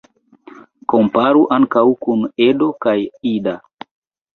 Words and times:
Komparu 0.93 1.45
ankaŭ 1.59 1.85
kun 2.09 2.27
"Edo" 2.49 2.75
kaj 2.87 2.99
"Ida". 3.39 3.61